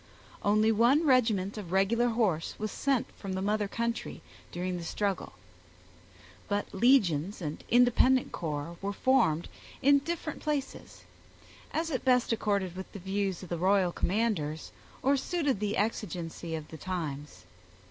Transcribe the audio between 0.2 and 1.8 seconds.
Only one regiment of